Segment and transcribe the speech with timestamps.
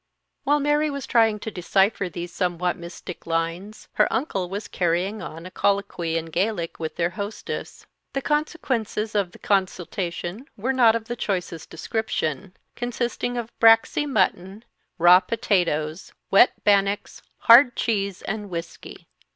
[0.45, 5.45] While Mary was trying to decipher these somewhat mystic lines, her uncle was carrying on
[5.45, 7.85] a colloquy in Gaelic with their hostess.
[8.13, 14.65] The consequendes of the consultation were not of the choicest description, consisting of braxy mutton,
[14.97, 19.07] raw potatoes, wet bannocks, hard cheese, and whisky.